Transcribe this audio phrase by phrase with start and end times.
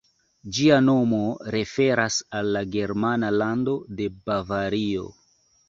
[0.59, 1.19] Ĝia nomo
[1.57, 5.09] referas al la germana lando de Bavario.